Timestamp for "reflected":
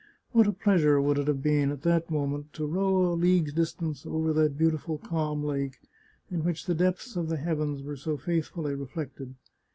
8.73-9.35